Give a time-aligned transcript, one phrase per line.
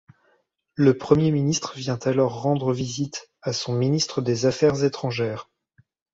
[0.73, 5.47] Le Premier ministre vient alors rendre visite à son ministre des affaires étrangères.